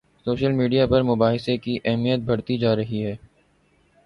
Social 0.25 0.51
media 0.51 0.85
پر 0.87 1.03
مباحثے 1.03 1.57
کی 1.57 1.77
اہمیت 1.85 2.19
بڑھتی 2.19 2.57
جا 2.57 2.75
رہی 2.75 3.05
ہے۔ 3.05 3.15